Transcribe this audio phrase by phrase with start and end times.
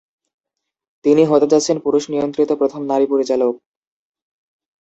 [1.05, 3.53] তিনি হতে যাচ্ছেন পুরুষ-নিয়ন্ত্রিত প্রথম নারী পরিচালক।